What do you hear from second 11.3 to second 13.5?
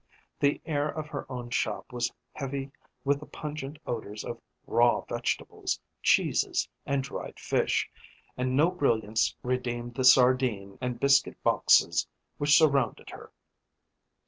boxes which surrounded her.